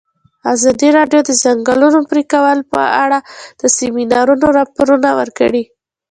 ازادي 0.53 0.89
راډیو 0.97 1.21
د 1.23 1.25
د 1.27 1.31
ځنګلونو 1.43 1.99
پرېکول 2.11 2.57
په 2.73 2.81
اړه 3.03 3.19
د 3.61 3.63
سیمینارونو 3.77 4.45
راپورونه 4.59 5.09
ورکړي. 5.19 5.63